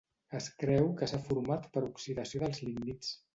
Es 0.37 0.45
creu 0.61 0.89
que 1.01 1.09
s'ha 1.11 1.19
format 1.27 1.67
per 1.77 1.85
oxidació 1.91 2.43
dels 2.47 2.65
lignits. 2.71 3.15